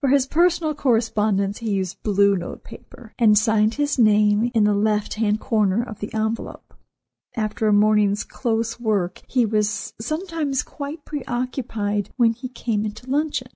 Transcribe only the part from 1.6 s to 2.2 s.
he used